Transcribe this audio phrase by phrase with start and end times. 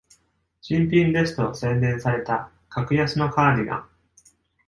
[0.61, 3.89] 新品ですと宣伝された格安のカーディガン